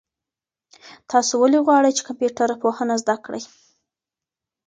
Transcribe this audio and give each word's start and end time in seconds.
تاسو 1.11 1.33
ولې 1.41 1.59
غواړئ 1.65 1.91
چي 1.97 2.03
کمپيوټر 2.07 2.49
پوهنه 2.61 2.95
زده 3.01 3.15
کړئ؟ 3.25 3.43